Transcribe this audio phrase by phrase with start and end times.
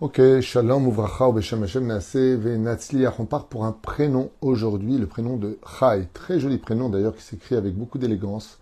[0.00, 1.90] Ok, Shalom Uvracha Beshem Hashem.
[3.18, 6.06] On part pour un prénom aujourd'hui, le prénom de Chai.
[6.14, 8.60] Très joli prénom d'ailleurs qui s'écrit avec beaucoup d'élégance.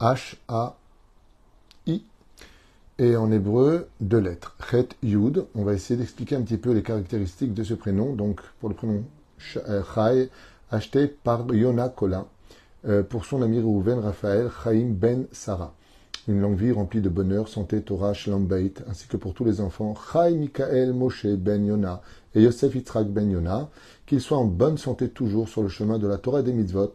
[0.00, 0.72] H-A-I.
[2.98, 4.56] Et en hébreu, deux lettres.
[4.70, 5.44] Chet Yud.
[5.54, 8.14] On va essayer d'expliquer un petit peu les caractéristiques de ce prénom.
[8.14, 9.04] Donc pour le prénom
[9.68, 10.30] euh, Chai,
[10.70, 12.24] acheté par Yona Kola,
[12.86, 15.74] euh, pour son ami Reuven Raphaël Chaim Ben Sarah
[16.28, 18.48] une longue vie remplie de bonheur, santé, Torah, Shalom
[18.88, 22.00] ainsi que pour tous les enfants, Chai Mikael Moshe Ben Yona
[22.34, 23.68] et Yosef Yitzhak Ben Yona,
[24.06, 26.92] qu'ils soient en bonne santé toujours sur le chemin de la Torah des mitzvot,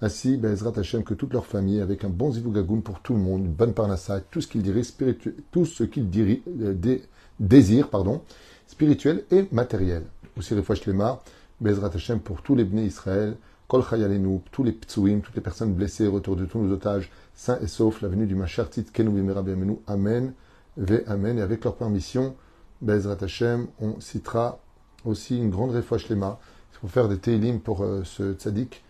[0.00, 3.44] ainsi Bezrat Hashem que toute leur famille, avec un bon zivugagoun pour tout le monde,
[3.44, 6.98] une bonne parnassa, tout ce qu'ils spirituel, tout ce qu'ils euh,
[7.38, 8.22] désirent, pardon,
[8.66, 10.04] spirituel et matériel.
[10.38, 11.20] Aussi les Shlema,
[11.60, 13.36] Bezrat Hashem pour tous les bénis Israël,
[13.68, 17.58] Kol Chayalenu, tous les ptsuim, toutes les personnes blessées, retour de tous nos otages, sains
[17.60, 20.34] et saufs, la venue du Machartit Kenu Bienvenu, Amen,
[20.76, 21.38] Ve Amen.
[21.38, 22.34] Et avec leur permission,
[22.80, 24.60] Bezrat Hashem, on citera
[25.04, 26.38] aussi une grande réfouche lema.
[26.72, 28.82] Il faut faire des teilim pour euh, ce tzaddik.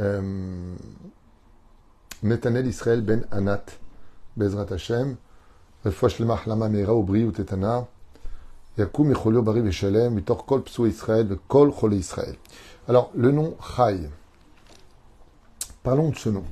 [0.00, 0.74] Euh,
[2.22, 3.64] Netanel Israël ben Anat,
[4.36, 5.16] Bezrat Hashem,
[5.84, 7.86] réfouche lema Hlama Meira Obri Utetana,
[8.78, 12.36] Yakum Echolio Bari Veshalem, Mitor Kol Psu Israël, Kol Chole Israël.
[12.88, 14.08] Alors, le nom Chai.
[15.82, 16.44] Parlons de ce nom.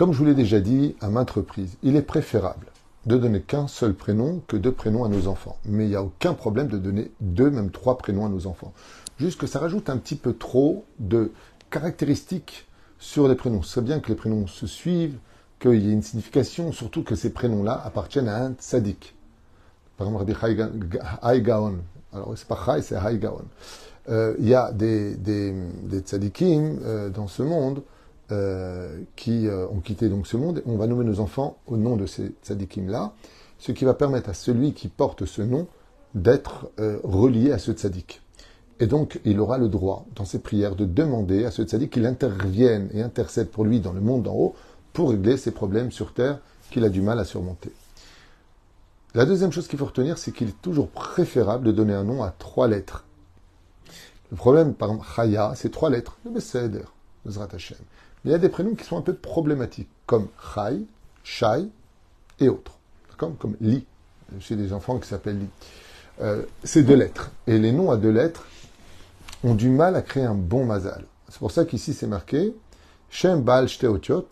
[0.00, 2.68] Comme je vous l'ai déjà dit à maintes reprises, il est préférable
[3.04, 5.58] de donner qu'un seul prénom que deux prénoms à nos enfants.
[5.66, 8.72] Mais il n'y a aucun problème de donner deux, même trois prénoms à nos enfants.
[9.18, 11.32] Juste que ça rajoute un petit peu trop de
[11.68, 12.66] caractéristiques
[12.98, 13.62] sur les prénoms.
[13.62, 15.18] C'est bien que les prénoms se suivent,
[15.58, 19.14] qu'il y ait une signification, surtout que ces prénoms-là appartiennent à un tzaddik.
[19.98, 21.74] Par exemple, Rabbi Gaon.
[22.14, 23.44] Alors, c'est pas Chai, c'est Gaon.
[24.08, 25.54] Euh, il y a des, des,
[26.42, 27.82] euh, dans ce monde
[28.32, 30.62] euh, qui euh, ont quitté donc ce monde.
[30.66, 33.12] On va nommer nos enfants au nom de ces tzadikim-là,
[33.58, 35.66] ce qui va permettre à celui qui porte ce nom
[36.14, 38.22] d'être euh, relié à ce tzadik.
[38.78, 42.06] Et donc, il aura le droit, dans ses prières, de demander à ce tzadik qu'il
[42.06, 44.54] intervienne et intercède pour lui dans le monde d'en haut
[44.92, 46.38] pour régler ses problèmes sur terre
[46.70, 47.72] qu'il a du mal à surmonter.
[49.14, 52.22] La deuxième chose qu'il faut retenir, c'est qu'il est toujours préférable de donner un nom
[52.22, 53.04] à trois lettres.
[54.30, 56.84] Le problème, par exemple, Chaya, c'est trois lettres, le Besséder,
[57.24, 57.48] le Zrat
[58.24, 60.82] il y a des prénoms qui sont un peu problématiques, comme Chai,
[61.24, 61.68] Shai
[62.38, 62.72] et autres.
[63.16, 63.84] Comme, comme Li.
[64.38, 65.48] J'ai des enfants qui s'appellent Li.
[66.20, 67.30] Euh, c'est deux lettres.
[67.46, 68.46] Et les noms à deux lettres
[69.42, 71.04] ont du mal à créer un bon mazal.
[71.28, 72.54] C'est pour ça qu'ici c'est marqué
[73.08, 74.28] Shem Baal Shteotiot.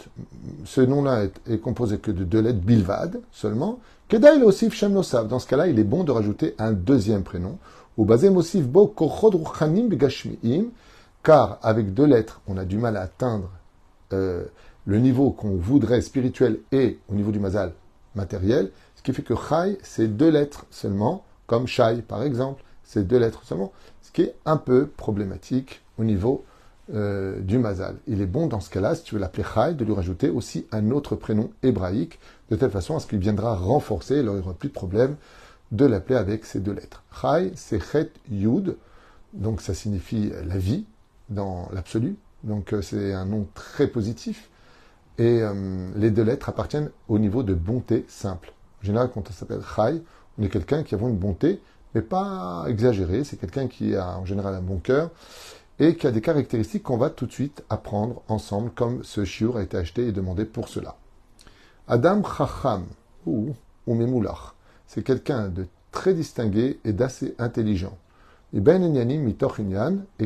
[0.65, 3.81] Ce nom-là est, composé que de deux lettres, Bilvad seulement.
[4.09, 5.29] Kedaï aussi Shem Nosav.
[5.29, 7.59] Dans ce cas-là, il est bon de rajouter un deuxième prénom.
[7.97, 9.89] Ou basé Mosif Bo Kochod Ruchanim
[11.23, 13.51] Car avec deux lettres, on a du mal à atteindre
[14.13, 14.45] euh,
[14.87, 17.73] le niveau qu'on voudrait spirituel et au niveau du mazal
[18.15, 23.07] matériel, ce qui fait que chai, c'est deux lettres seulement, comme shai par exemple, c'est
[23.07, 26.45] deux lettres seulement, ce qui est un peu problématique au niveau
[26.95, 27.97] euh, du mazal.
[28.07, 30.67] Il est bon dans ce cas-là, si tu veux l'appeler chai, de lui rajouter aussi
[30.73, 32.19] un autre prénom hébraïque,
[32.51, 35.17] de telle façon à ce qu'il viendra renforcer, il n'y aura plus de problème
[35.71, 37.03] de l'appeler avec ces deux lettres.
[37.21, 38.77] Chai, c'est chet yud,
[39.35, 40.87] donc ça signifie la vie
[41.29, 44.51] dans l'absolu, donc euh, c'est un nom très positif.
[45.19, 48.53] Et euh, les deux lettres appartiennent au niveau de bonté simple.
[48.83, 50.03] En général, quand on s'appelle Chai,
[50.39, 51.61] on est quelqu'un qui a une bonté,
[51.95, 53.25] mais pas exagérée.
[53.25, 55.11] C'est quelqu'un qui a en général un bon cœur
[55.81, 59.57] et qui a des caractéristiques qu'on va tout de suite apprendre ensemble, comme ce shiur
[59.57, 60.97] a été acheté et demandé pour cela.
[61.89, 62.85] Adam Chacham,
[63.27, 63.55] ou,
[63.87, 64.55] ou Memoulach,
[64.87, 67.97] c'est quelqu'un de très distingué et d'assez intelligent.
[68.53, 68.83] Et Ben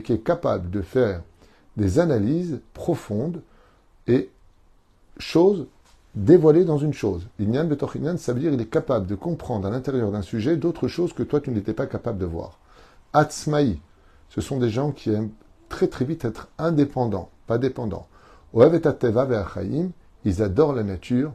[0.03, 1.23] qui est capable de faire
[1.77, 3.43] des analyses profondes
[4.07, 4.31] et
[5.19, 5.67] choses
[6.15, 7.27] dévoilées dans une chose.
[7.39, 10.89] Inyan Betochinan, ça veut dire qu'il est capable de comprendre à l'intérieur d'un sujet d'autres
[10.89, 12.59] choses que toi tu n'étais pas capable de voir.
[13.13, 13.79] Atzmaï,
[14.29, 15.31] ce sont des gens qui aiment
[15.69, 18.07] très très vite être indépendants, pas dépendants.
[18.53, 19.91] Oavetateva ve'achaim,
[20.25, 21.33] ils adorent la nature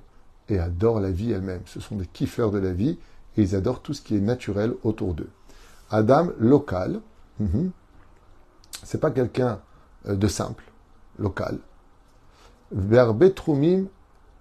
[0.50, 1.62] et adorent la vie elle-même.
[1.66, 3.00] Ce sont des kiffeurs de la vie
[3.36, 5.29] et ils adorent tout ce qui est naturel autour d'eux.
[5.90, 7.00] Adam local,
[7.40, 7.72] mhm.
[8.84, 9.59] c'est pas quelqu'un
[10.08, 10.64] de simple,
[11.20, 11.59] local.
[12.72, 13.88] Verbetrumim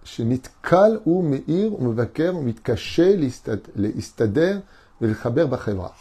[0.05, 4.61] shenitkal ou meir ou mevaker ou mitkaché leistader
[5.01, 5.95] velchaber bachevra.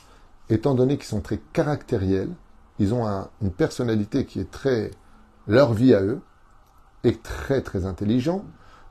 [0.49, 2.31] Étant donné qu'ils sont très caractériels,
[2.77, 3.07] ils ont
[3.41, 4.91] une personnalité qui est très
[5.47, 6.21] leur vie à eux,
[7.05, 8.43] et très très intelligent.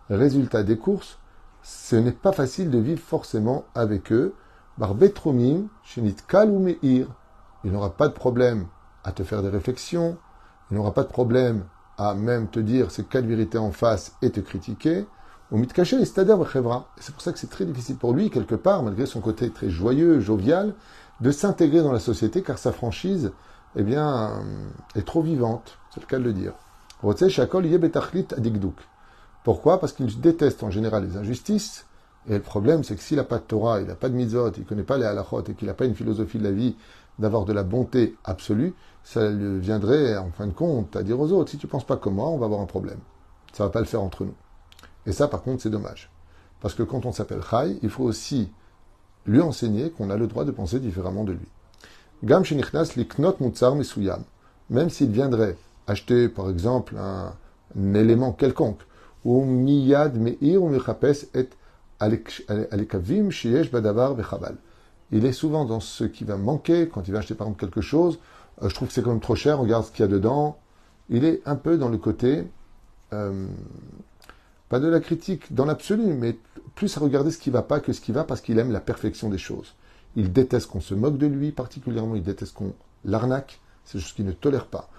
[0.08, 1.18] Résultat des courses,
[1.62, 4.34] ce n'est pas facile de vivre forcément avec eux.
[4.78, 7.06] Barbetrumim shenitkal ou meir.
[7.64, 8.66] Il n'aura pas de problème
[9.02, 10.16] à te faire des réflexions,
[10.70, 11.64] il n'aura pas de problème
[11.98, 15.06] à même te dire c'est quelle vérité en face et te critiquer.
[15.50, 16.38] Au c'est-à-dire
[16.98, 19.70] C'est pour ça que c'est très difficile pour lui, quelque part, malgré son côté très
[19.70, 20.74] joyeux, jovial,
[21.20, 23.30] de s'intégrer dans la société car sa franchise,
[23.76, 24.42] eh bien,
[24.96, 25.78] est trop vivante.
[25.92, 26.54] C'est le cas de le dire.
[29.44, 29.78] Pourquoi?
[29.78, 31.86] Parce qu'il déteste en général les injustices.
[32.28, 34.50] Et le problème, c'est que s'il n'a pas de Torah, il n'a pas de mitzvot,
[34.56, 36.74] il ne connaît pas les halachot et qu'il n'a pas une philosophie de la vie
[37.18, 41.30] d'avoir de la bonté absolue, ça lui viendrait, en fin de compte, à dire aux
[41.32, 42.98] autres, si tu ne penses pas comme moi, on va avoir un problème.
[43.52, 44.34] Ça ne va pas le faire entre nous.
[45.06, 46.10] Et ça, par contre, c'est dommage.
[46.60, 48.50] Parce que quand on s'appelle Chai, il faut aussi
[49.26, 51.46] lui enseigner qu'on a le droit de penser différemment de lui.
[52.22, 52.42] Gam
[52.96, 53.76] liknot mutsar
[54.70, 55.56] Même s'il viendrait
[55.86, 57.34] acheter, par exemple, un,
[57.94, 58.80] élément quelconque,
[59.24, 61.48] ou miyad meir ou et
[62.00, 64.56] alekavim sheyesh badavar bechabal.
[65.14, 67.80] Il est souvent dans ce qui va manquer quand il va acheter par exemple quelque
[67.80, 68.18] chose.
[68.62, 70.58] Euh, je trouve que c'est quand même trop cher, regarde ce qu'il y a dedans.
[71.08, 72.44] Il est un peu dans le côté,
[73.12, 73.46] euh,
[74.68, 76.36] pas de la critique dans l'absolu, mais
[76.74, 78.80] plus à regarder ce qui va pas que ce qui va parce qu'il aime la
[78.80, 79.74] perfection des choses.
[80.16, 82.72] Il déteste qu'on se moque de lui, particulièrement il déteste qu'on
[83.04, 84.90] l'arnaque, c'est juste qu'il ne tolère pas.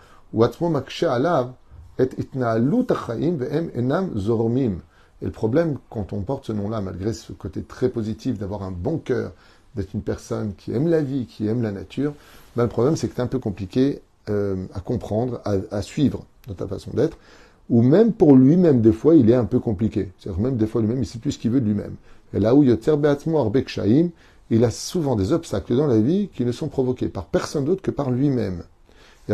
[5.21, 8.71] Et le problème, quand on porte ce nom-là, malgré ce côté très positif d'avoir un
[8.71, 9.33] bon cœur,
[9.75, 12.13] d'être une personne qui aime la vie, qui aime la nature,
[12.55, 15.41] ben le problème, c'est que c'est un peu compliqué euh, à comprendre,
[15.71, 17.17] à, suivre dans ta façon d'être.
[17.69, 20.11] Ou même pour lui-même, des fois, il est un peu compliqué.
[20.19, 21.95] C'est-à-dire même des fois, lui-même, il sait plus ce qu'il veut de lui-même.
[22.33, 22.71] Et là où il
[24.63, 27.91] a souvent des obstacles dans la vie qui ne sont provoqués par personne d'autre que
[27.91, 28.63] par lui-même.
[29.27, 29.33] Et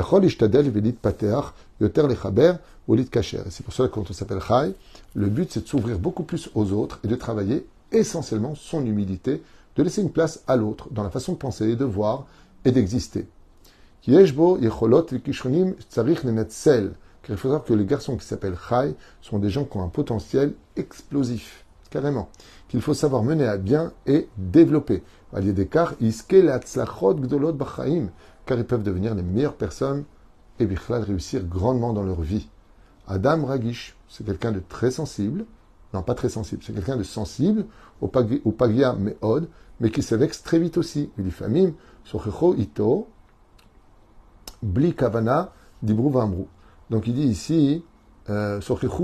[3.50, 4.74] c'est pour cela que quand on s'appelle Chai,
[5.14, 9.42] le but c'est de s'ouvrir beaucoup plus aux autres et de travailler essentiellement son humilité,
[9.76, 12.26] de laisser une place à l'autre dans la façon de penser, de voir
[12.66, 13.28] et d'exister.
[14.04, 14.28] Car il
[17.38, 20.54] faut savoir que les garçons qui s'appellent Chai sont des gens qui ont un potentiel
[20.76, 22.30] explosif, carrément,
[22.68, 25.04] qu'il faut savoir mener à bien et développer.
[28.46, 30.04] car ils peuvent devenir les meilleures personnes
[30.60, 32.50] et réussir grandement dans leur vie.
[33.08, 35.46] Adam Ragish, c'est quelqu'un de très sensible,
[35.94, 37.66] non pas très sensible, c'est quelqu'un de sensible
[38.02, 39.48] au, pagia meod,
[39.80, 41.10] mais qui s'évexe très vite aussi.
[41.18, 41.74] Il dit famine,
[42.04, 43.08] sochecho ito,
[44.62, 45.52] bli kavana,
[45.82, 46.46] dibru vamru.
[46.90, 47.84] Donc il dit ici,
[48.30, 48.60] euh,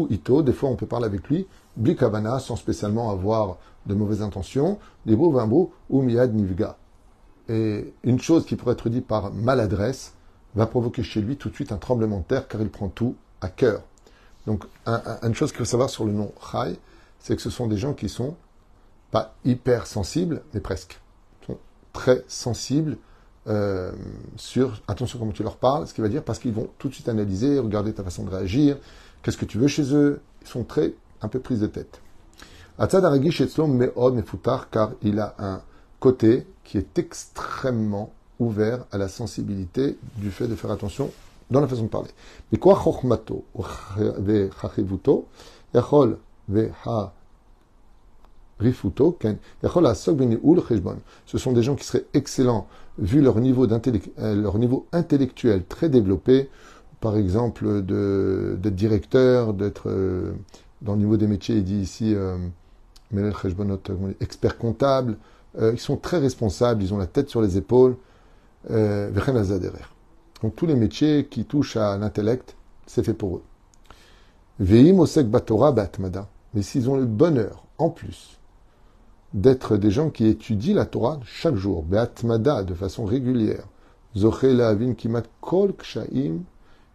[0.09, 4.21] ito, des fois on peut parler avec lui, bli kavana, sans spécialement avoir de mauvaises
[4.21, 6.77] intentions, dibru vamru, ou miad nivga.
[7.49, 10.13] Et une chose qui pourrait être dite par maladresse
[10.55, 13.15] va provoquer chez lui tout de suite un tremblement de terre car il prend tout
[13.41, 13.83] à cœur.
[14.47, 16.79] Donc, une chose qu'il faut savoir sur le nom Chai,
[17.19, 18.35] c'est que ce sont des gens qui sont
[19.11, 20.99] pas hyper sensibles, mais presque.
[21.41, 21.57] Ils sont
[21.91, 22.97] très sensibles
[23.47, 23.91] euh,
[24.37, 26.93] sur, attention comment tu leur parles, ce qui va dire, parce qu'ils vont tout de
[26.93, 28.77] suite analyser, regarder ta façon de réagir,
[29.21, 30.21] qu'est-ce que tu veux chez eux.
[30.41, 31.99] Ils sont très, un peu pris de tête.
[32.79, 35.61] Atzad Me'od Mefutar, car il a un
[35.99, 41.11] côté qui est extrêmement ouvert à la sensibilité du fait de faire attention
[41.49, 42.09] dans la façon de parler.
[42.51, 43.45] Mais quoi chokhmato
[44.19, 45.27] vechachivuto
[45.73, 46.17] yachol
[46.47, 47.13] veha
[48.59, 49.37] rifuto ken.
[49.63, 49.93] Yachol
[50.67, 50.97] cheshbon.
[51.25, 52.67] Ce sont des gens qui seraient excellents
[52.97, 56.49] vu leur niveau, euh, leur niveau intellectuel très développé,
[56.99, 60.33] par exemple d'être directeur, d'être euh,
[60.81, 62.37] dans le niveau des métiers, il dit ici euh,
[64.19, 65.17] expert comptable,
[65.59, 67.95] ils sont très responsables, ils ont la tête sur les épaules,
[68.69, 69.09] euh,
[70.41, 73.43] donc tous les métiers qui touchent à l'intellect, c'est fait pour eux.
[74.59, 76.27] Veim osek batora batmada.
[76.53, 78.39] Mais s'ils ont le bonheur, en plus,
[79.33, 83.67] d'être des gens qui étudient la Torah chaque jour, batmada, de façon régulière,
[84.97, 85.73] kimat kol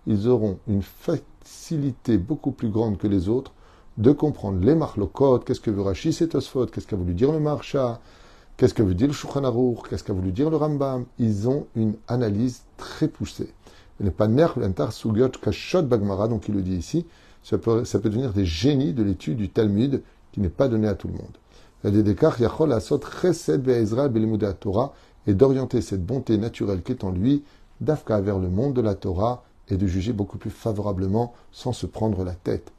[0.06, 3.52] ils auront une facilité beaucoup plus grande que les autres
[3.98, 7.40] de comprendre les marlokot, qu'est-ce que veut Rashi et Tosfot, qu'est-ce qu'a voulu dire le
[7.40, 8.00] Marsha,
[8.62, 11.06] Qu'est-ce que veut dire le Shulchan Qu'est-ce qu'a voulu dire le Rambam?
[11.18, 13.52] Ils ont une analyse très poussée.
[14.16, 17.04] Pas nerf l'entar sugyot kashot bagmara, donc il le dit ici.
[17.42, 20.00] Ça peut, devenir des génies de l'étude du Talmud
[20.30, 21.36] qui n'est pas donné à tout le monde.
[21.82, 24.08] Il y a des yachol asot chesed ve'ezra
[24.60, 24.94] Torah
[25.26, 27.42] et d'orienter cette bonté naturelle qui est en lui
[27.80, 31.86] d'afka vers le monde de la Torah et de juger beaucoup plus favorablement sans se
[31.86, 32.70] prendre la tête.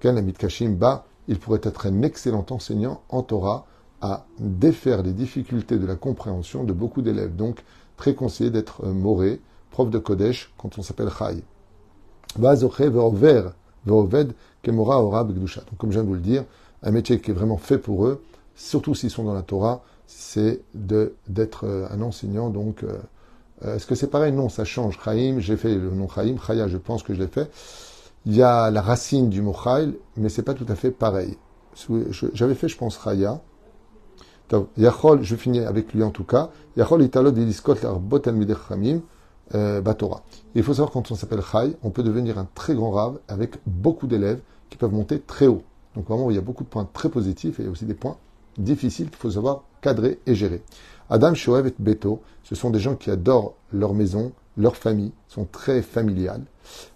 [0.00, 3.66] Kashim Ba, il pourrait être un excellent enseignant en Torah
[4.00, 7.36] à défaire les difficultés de la compréhension de beaucoup d'élèves.
[7.36, 7.62] Donc,
[7.96, 9.40] très conseillé d'être euh, moré,
[9.70, 11.42] prof de Kodesh, quand on s'appelle Chai.
[12.36, 14.08] Donc,
[15.78, 16.44] comme je viens de vous le dire,
[16.82, 18.22] un métier qui est vraiment fait pour eux,
[18.54, 22.50] surtout s'ils sont dans la Torah, c'est d'être euh, un enseignant.
[22.50, 22.98] Donc, euh,
[23.76, 24.32] est-ce que c'est pareil?
[24.32, 24.98] Non, ça change.
[25.04, 26.36] Chaim, j'ai fait le nom Chaim.
[26.44, 27.50] Chaya, je pense que je l'ai fait.
[28.26, 31.36] Il y a la racine du mot Chail, mais c'est pas tout à fait pareil.
[32.32, 33.40] J'avais fait, je pense, Chaya.
[34.76, 36.50] Yachol, je finis avec lui en tout cas.
[36.76, 38.34] Yachol italot didiskot l'arbot al
[39.82, 40.22] Batora.
[40.54, 43.56] Il faut savoir quand on s'appelle Chai, on peut devenir un très grand rave avec
[43.66, 45.62] beaucoup d'élèves qui peuvent monter très haut.
[45.96, 48.16] Donc vraiment, il y a beaucoup de points très positifs et aussi des points
[48.58, 50.62] difficiles qu'il faut savoir cadrer et gérer.
[51.08, 55.46] Adam Shoev et Beto, ce sont des gens qui adorent leur maison, leur famille, sont
[55.50, 56.44] très familiales.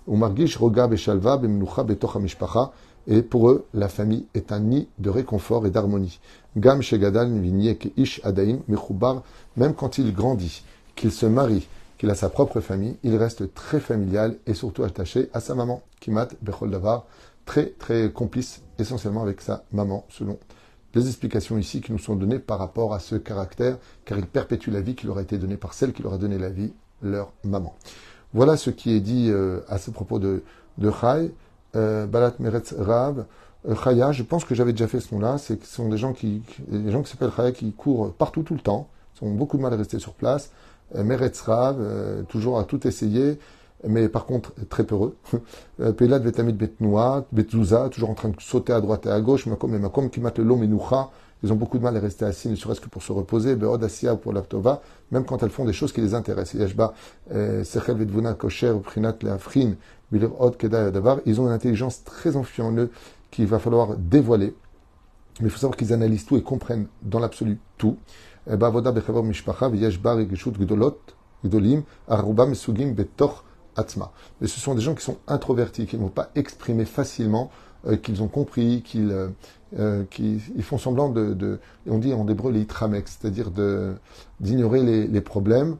[0.06, 2.73] Betocha Mishpacha,
[3.06, 6.20] et pour eux, la famille est un nid de réconfort et d'harmonie.
[6.56, 8.61] Gam Ish Adaim
[9.56, 10.62] même quand il grandit,
[10.94, 11.68] qu'il se marie,
[11.99, 15.82] qu'il a sa propre famille, il reste très familial et surtout attaché à sa maman,
[16.00, 17.04] Kimat Bechol Davar,
[17.44, 20.38] très très complice essentiellement avec sa maman, selon
[20.94, 24.70] les explications ici qui nous sont données par rapport à ce caractère, car il perpétue
[24.70, 26.73] la vie qui leur a été donnée par celle qui leur a donné la vie,
[27.02, 27.75] leur maman.
[28.32, 30.42] Voilà ce qui est dit euh, à ce propos de,
[30.78, 31.32] de Chai,
[31.74, 33.24] Balat Meretz Rav,
[33.68, 36.42] euh, Chaya, je pense que j'avais déjà fait ce nom-là, ce sont des gens qui,
[36.68, 38.88] des gens qui s'appellent Chaya qui courent partout tout le temps,
[39.20, 40.50] ils ont beaucoup de mal à rester sur place.
[40.94, 41.76] Meretz Rav,
[42.28, 43.38] toujours à tout essayer,
[43.86, 45.16] mais par contre très peureux.
[45.96, 49.74] Pelad Vetamid Betnoua, Betzouza, toujours en train de sauter à droite et à gauche, Makom
[49.74, 50.42] et Makom, Kimat et
[51.44, 53.84] ils ont beaucoup de mal à rester assis, ne serait-ce que pour se reposer, Beod
[53.84, 56.58] Asiya pour l'Aftova, même quand elles font des choses qui les intéressent.
[57.32, 57.62] Euh,
[61.26, 62.90] ils ont une intelligence très enfouie en eux
[63.30, 64.54] qu'il va falloir dévoiler.
[65.40, 67.98] Mais il faut savoir qu'ils analysent tout et comprennent dans l'absolu tout.
[72.94, 73.44] Betoch
[73.76, 74.12] Atzma.
[74.40, 77.50] Mais ce sont des gens qui sont introvertis, qui ne vont pas exprimer facilement
[77.86, 79.28] euh, qu'ils ont compris, qu'ils euh,
[79.78, 83.50] euh, ils font semblant de, on dit en hébreu les itramek, c'est-à-dire
[84.40, 85.76] d'ignorer les, problèmes.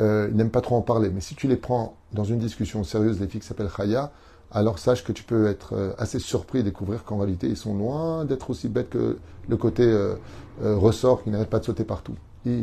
[0.00, 3.20] ils n'aiment pas trop en parler, mais si tu les prends dans une discussion sérieuse,
[3.20, 4.10] les filles qui s'appellent Chaya,
[4.50, 8.24] alors sache que tu peux être assez surpris et découvrir qu'en réalité ils sont loin
[8.24, 9.18] d'être aussi bêtes que
[9.48, 9.86] le côté
[10.62, 12.14] ressort qui n'arrête pas de sauter partout.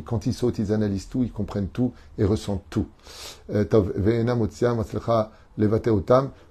[0.04, 2.88] Quand ils sautent, ils analysent tout, ils comprennent tout et ressentent tout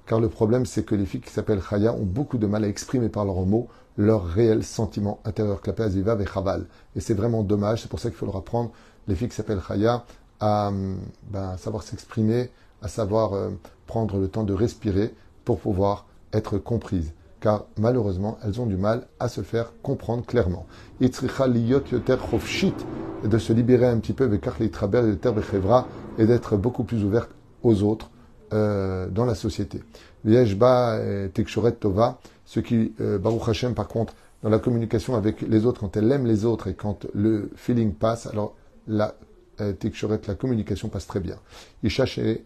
[0.06, 2.68] car le problème c'est que les filles qui s'appellent Chaya ont beaucoup de mal à
[2.68, 6.66] exprimer par leurs mots leurs réels sentiments intérieurs, Klapé Aziva et Chaval.
[6.96, 8.72] Et c'est vraiment dommage, c'est pour ça qu'il faut leur apprendre,
[9.06, 10.04] les filles qui s'appellent Chaya,
[10.40, 10.72] à
[11.30, 12.50] ben, savoir s'exprimer,
[12.82, 13.50] à savoir euh,
[13.86, 17.12] prendre le temps de respirer pour pouvoir être comprises.
[17.40, 20.66] Car malheureusement, elles ont du mal à se faire comprendre clairement.
[21.00, 21.14] Et de
[23.38, 24.28] se libérer un petit peu
[26.18, 27.30] et d'être beaucoup plus ouverte
[27.62, 28.10] aux autres
[28.54, 29.82] euh, dans la société.
[30.24, 35.40] Liège-Ba et Tekshoret Tova, ce qui, euh, Baruch Hashem, par contre, dans la communication avec
[35.42, 38.54] les autres, quand elle aime les autres et quand le feeling passe, alors
[38.86, 39.14] la
[39.60, 41.36] euh, Tekshoret, la communication passe très bien.
[41.82, 42.44] Isha et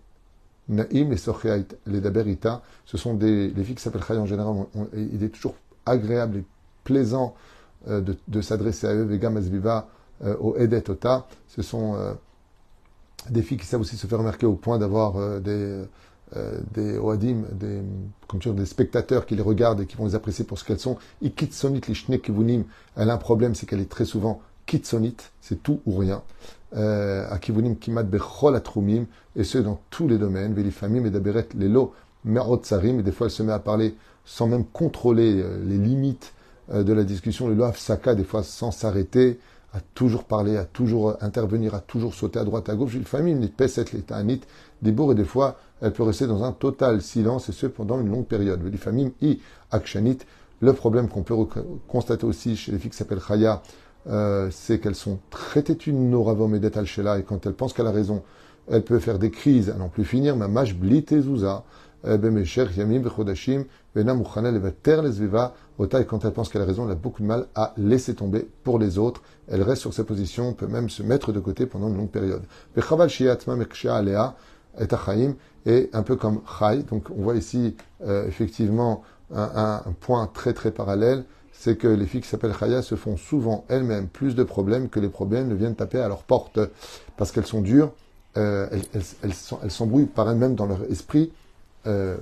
[0.68, 4.54] Naïm et Sochiait, les Daberita, ce sont des les filles qui s'appellent Chaya en général.
[4.94, 5.54] il est toujours
[5.86, 6.44] agréable et
[6.84, 7.34] plaisant
[7.88, 9.08] euh, de, s'adresser à eux,
[10.24, 10.56] euh, au.
[11.48, 11.96] Ce sont
[13.30, 15.84] des filles qui savent aussi se faire remarquer au point d'avoir euh, des,
[16.36, 17.80] euh, des oadim, des,
[18.26, 20.96] comme des spectateurs qui les regardent et qui vont les apprécier pour ce qu'elles sont.
[21.22, 22.64] Et kitsonit kivunim,
[22.96, 26.22] elle a un problème, c'est qu'elle est très souvent kitsonit, c'est tout ou rien.
[26.76, 28.60] Euh, à kivunim kimat bechol
[29.36, 31.94] et ce dans tous les domaines, velifamim et daberet lelo
[32.24, 33.94] merot sarim, et des fois elle se met à parler
[34.24, 36.34] sans même contrôler les limites
[36.70, 39.38] de la discussion, le lo saka, des fois sans s'arrêter,
[39.72, 42.94] à toujours parler, à toujours intervenir, à toujours sauter à droite, à gauche.
[42.94, 44.22] Une famille n'est pas cette l'état
[44.80, 48.00] des bourgs et des fois, elle peut rester dans un total silence et ce pendant
[48.00, 48.62] une longue période.
[48.64, 50.18] Les familles i akshanit.
[50.60, 51.34] Le problème qu'on peut
[51.86, 53.62] constater aussi chez les filles qui s'appellent Chaya,
[54.08, 58.22] euh, c'est qu'elles sont très têtues noravom et et quand elles pensent qu'elle a raison,
[58.70, 60.36] elle peut faire des crises à n'en plus finir.
[60.36, 61.64] Ma mâche blitezouza.
[62.06, 62.44] Eh ben,
[62.76, 63.02] Yamim,
[63.94, 64.22] Benam,
[65.02, 68.14] Lesviva, Ota, quand elle pense qu'elle a raison, elle a beaucoup de mal à laisser
[68.14, 69.22] tomber pour les autres.
[69.48, 72.42] Elle reste sur sa position, peut même se mettre de côté pendant une longue période.
[75.66, 76.82] Et un peu comme Chai.
[76.90, 79.02] Donc, on voit ici, euh, effectivement,
[79.34, 81.24] un, point très très parallèle.
[81.52, 85.00] C'est que les filles qui s'appellent Chaya se font souvent elles-mêmes plus de problèmes que
[85.00, 86.60] les problèmes ne viennent taper à leur porte.
[87.16, 87.92] Parce qu'elles sont dures,
[88.36, 88.68] euh,
[89.22, 91.32] elles s'embrouillent par elles-mêmes dans leur esprit
[91.86, 92.16] euh,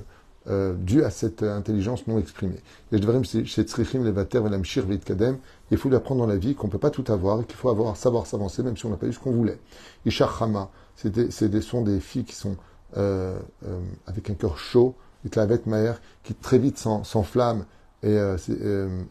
[0.48, 2.60] euh, dû à cette intelligence non exprimée.
[2.92, 3.64] Je devrais chez
[5.70, 7.56] il faut lui apprendre dans la vie qu'on ne peut pas tout avoir et qu'il
[7.56, 9.58] faut avoir, savoir s'avancer même si on n'a pas eu ce qu'on voulait.
[10.04, 12.56] Ishar Hama, c'est des, sont des filles qui sont
[12.96, 17.64] euh, euh, avec un cœur chaud, et Klavet Maher, qui très vite s'enflamment
[18.02, 18.16] et,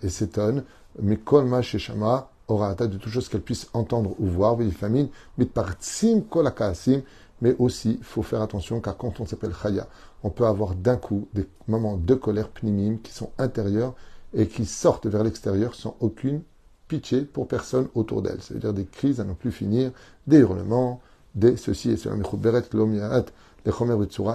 [0.02, 0.64] et s'étonnent.
[1.02, 5.46] Mais Kolma Sheshama, aura de toutes choses qu'elle puisse entendre ou voir, oui, famine, mit
[5.46, 7.02] partim kolakasim,
[7.42, 9.88] mais aussi, il faut faire attention car quand on s'appelle Chaya,
[10.24, 13.94] on peut avoir d'un coup des moments de colère pnimim qui sont intérieurs
[14.34, 16.42] et qui sortent vers l'extérieur sans aucune
[16.88, 18.42] pitié pour personne autour d'elle.
[18.42, 19.92] C'est-à-dire des crises à ne plus finir,
[20.28, 21.02] des hurlements,
[21.34, 22.16] des ceci et cela.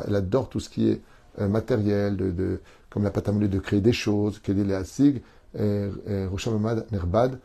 [0.07, 1.01] Elle adore tout ce qui est
[1.41, 5.23] euh, matériel, de, comme la à de créer des choses, qu'elle est sig,
[5.55, 7.39] Nerbad.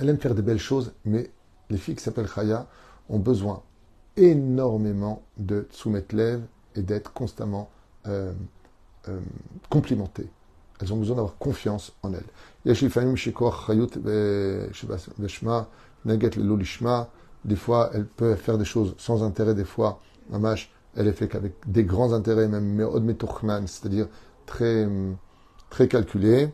[0.00, 1.30] Elle aime faire des belles choses, mais
[1.70, 2.66] les filles qui s'appellent Chaya
[3.08, 3.62] ont besoin
[4.18, 6.14] énormément de soumettre
[6.74, 7.70] et d'être constamment
[8.06, 8.32] euh,
[9.08, 9.20] euh,
[9.70, 10.28] complimentées.
[10.80, 12.22] Elles ont besoin d'avoir confiance en elles.
[17.44, 21.30] Des fois, elle peut faire des choses sans intérêt, des fois, Mamash, elle est faite
[21.30, 22.74] qu'avec des grands intérêts, même
[23.66, 24.08] c'est-à-dire
[24.46, 24.88] très,
[25.70, 26.50] très calculé.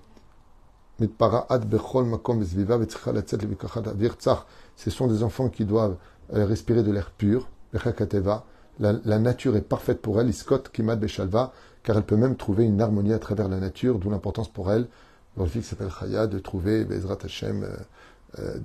[4.76, 5.96] Ce sont des enfants qui doivent
[6.32, 7.48] euh, respirer de l'air pur.
[8.80, 11.52] La, nature est parfaite pour elle, iskot kimad beshalva,
[11.82, 14.88] car elle peut même trouver une harmonie à travers la nature, d'où l'importance pour elle,
[15.36, 17.64] dans le fils qui s'appelle Chaya, de trouver Bezrat Hashem,
[18.38, 18.56] euh,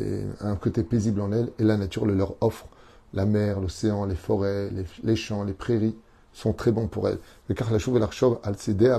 [0.00, 2.66] euh, un côté paisible en elle, et la nature le leur offre.
[3.12, 4.70] La mer, l'océan, les forêts,
[5.02, 5.96] les, champs, les prairies
[6.32, 7.18] sont très bons pour elle.
[7.48, 8.92] l'archov al sede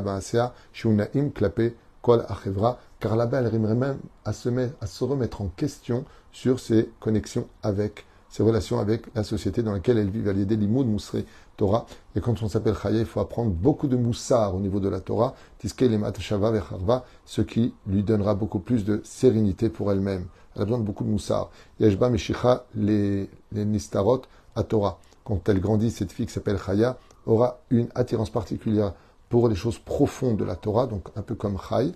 [0.74, 6.04] shiunaim klapé kol achevra, car là-bas elle rimerait même à se remettre en question
[6.34, 10.88] sur ses connexions avec ses relations avec la société dans laquelle elle vit, valider l'imoud
[10.88, 11.26] mousseré
[11.58, 11.86] Torah.
[12.16, 15.02] Et quand on s'appelle Chaya, il faut apprendre beaucoup de moussard au niveau de la
[15.02, 15.84] Torah, tiske
[17.26, 20.26] ce qui lui donnera beaucoup plus de sérénité pour elle-même.
[20.56, 21.50] Elle a besoin de beaucoup de moussard.
[21.80, 24.22] Yeshba Meshicha, les, les nistarot
[24.56, 25.00] à Torah.
[25.26, 28.94] Quand elle grandit, cette fille qui s'appelle Chaya aura une attirance particulière
[29.30, 31.92] pour les choses profondes de la Torah, donc un peu comme Chay.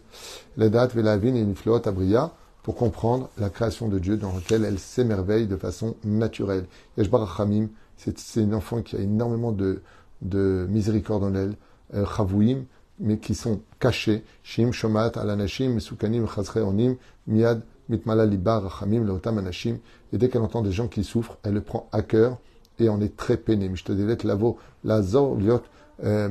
[0.57, 2.31] Ledat velavin et nifloot abriya
[2.65, 6.65] pour comprendre la création de Dieu dans laquelle elle s'émerveille de façon naturelle.
[6.97, 9.83] Yeshbar Hamim, c'est une enfant qui a énormément de,
[10.23, 11.53] de miséricorde en elle,
[11.93, 12.63] euh, Chavouim,
[12.99, 14.23] mais qui sont cachés.
[14.41, 16.95] Shim Shomat Alanashim, Sukanim Onim,
[17.27, 19.77] Miad Mitmala Libar Rachamim Leotam Anashim.
[20.11, 22.39] Et dès qu'elle entend des gens qui souffrent, elle le prend à cœur
[22.79, 23.69] et en est très peinée.
[23.69, 25.61] Mishtodelet Lavo Lazor Liot
[26.03, 26.29] euh.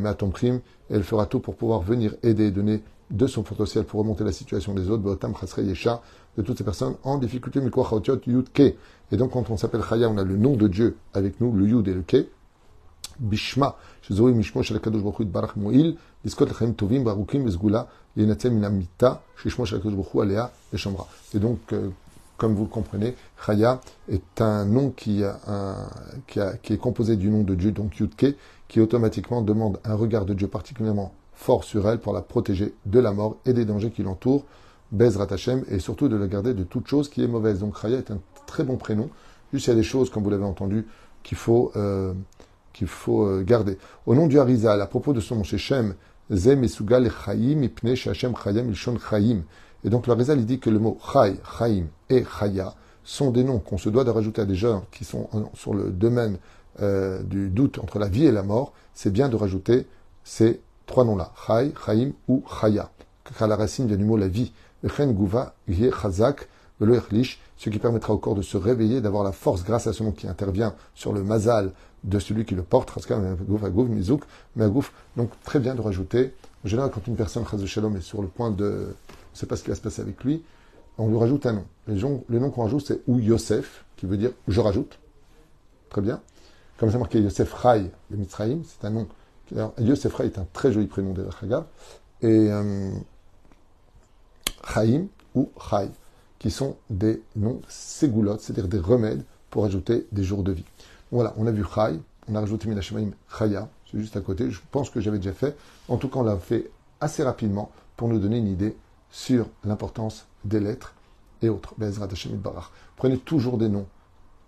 [0.91, 4.75] Elle fera tout pour pouvoir venir aider donner de son potentiel pour remonter la situation
[4.75, 6.03] des autres, Beotam Chasre Yesha,
[6.37, 7.61] de toutes ces personnes en difficulté.
[9.13, 11.67] Et donc, quand on s'appelle Chaya, on a le nom de Dieu avec nous, le
[11.67, 12.29] Yud et le Ke.
[13.21, 13.77] Bishma,
[14.11, 19.95] Mishmo Shel Kadosh Baruch Barach Moil, Lechem Tovim, Barukim, Vezgula, Yenatzem Minamita, Shishmo Shel Kadosh
[19.95, 21.07] Baruch Alea, et.
[21.33, 21.91] Et donc, euh,
[22.37, 23.15] comme vous le comprenez,
[23.47, 25.23] Chaya est un nom qui,
[26.27, 28.35] qui est composé du nom de Dieu, donc Yudke,
[28.67, 32.99] qui automatiquement demande un regard de Dieu particulièrement fort sur elle pour la protéger de
[32.99, 34.45] la mort et des dangers qui l'entourent.
[34.95, 37.59] Bezrat Hashem, et surtout de la garder de toute chose qui est mauvaise.
[37.59, 39.11] Donc Raya est un très bon prénom.
[39.53, 40.87] Juste il y a des choses, comme vous l'avez entendu,
[41.23, 42.15] qu'il faut, euh,
[42.73, 43.79] qu'il faut euh, garder.
[44.07, 45.95] Au nom du Harizal, à propos de son nom Shechem,
[46.31, 49.43] Zem et Sugal Chaim, Ipne Shachem Chayam, Ilshon Chaim.
[49.85, 53.45] Et donc le Harizal, il dit que le mot Chay, Chaim et Chaya sont des
[53.45, 56.39] noms qu'on se doit de rajouter à des gens qui sont sur le domaine
[56.81, 58.73] euh, du doute entre la vie et la mort.
[58.95, 59.87] C'est bien de rajouter
[60.23, 62.91] ces trois noms-là, Chay, Chaim ou Chaya.
[63.39, 64.53] Car la racine vient du mot la vie
[67.57, 70.13] ce qui permettra au corps de se réveiller, d'avoir la force grâce à ce nom
[70.13, 72.93] qui intervient sur le mazal de celui qui le porte.
[75.17, 76.35] Donc très bien de rajouter.
[76.65, 79.63] En général, quand une personne est sur le point de, on ne sait pas ce
[79.63, 80.43] qui va se passer avec lui,
[80.99, 81.65] on lui rajoute un nom.
[81.87, 84.99] Le nom qu'on rajoute, c'est ou Yosef, qui veut dire je rajoute.
[85.91, 86.21] Très bien.
[86.79, 89.07] Comme c'est marqué Yosef Rai Mitzrayim, c'est un nom.
[89.79, 91.27] Yosef Rai est un très joli prénom de
[92.23, 92.91] Et euh,
[94.67, 95.89] Chaim ou Chai,
[96.39, 100.65] qui sont des noms ségoulottes, c'est-à-dire des remèdes pour ajouter des jours de vie.
[101.11, 101.99] Voilà, on a vu Chai,
[102.29, 105.57] on a rajouté Minashemaim Chaya, c'est juste à côté, je pense que j'avais déjà fait.
[105.89, 108.77] En tout cas, on l'a fait assez rapidement pour nous donner une idée
[109.11, 110.95] sur l'importance des lettres
[111.43, 111.75] et autres.
[111.77, 112.71] Barach.
[112.97, 113.87] Prenez toujours des noms,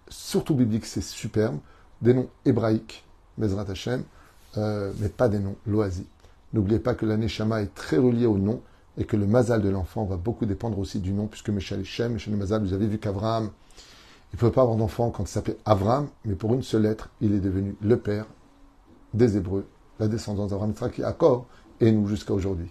[0.09, 1.59] surtout bibliques, c'est superbe,
[2.02, 3.05] des noms hébraïques,
[3.38, 4.02] Bezrat Hashem,
[4.57, 6.05] euh, mais pas des noms loisirs.
[6.52, 8.61] N'oubliez pas que l'année Shama est très reliée au nom
[8.98, 12.14] et que le mazal de l'enfant va beaucoup dépendre aussi du nom, puisque Meshal Shem,
[12.14, 13.50] Meshal Mazal, vous avez vu qu'Abraham,
[14.32, 17.11] il ne pouvait pas avoir d'enfant quand il s'appelait Avram, mais pour une seule lettre,
[17.20, 18.26] il est devenu le père
[19.14, 19.66] des Hébreux,
[19.98, 21.46] la descendance d'Abraham, qui accord
[21.80, 22.70] et nous jusqu'à aujourd'hui.